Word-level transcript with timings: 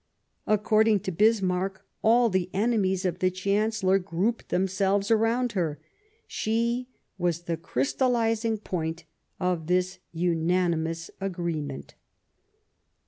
According 0.47 1.01
to 1.01 1.11
Bismarck, 1.11 1.85
all 2.01 2.31
the 2.31 2.49
enemies 2.55 3.05
of 3.05 3.19
the 3.19 3.29
Chancellor 3.29 3.99
grouped 3.99 4.49
themselves 4.49 5.11
around 5.11 5.51
her; 5.51 5.77
she 6.25 6.87
was" 7.19 7.41
the 7.43 7.55
crystallizing 7.55 8.57
point 8.57 9.05
of 9.39 9.67
this 9.67 9.99
unanimous 10.11 11.11
agreement." 11.21 11.93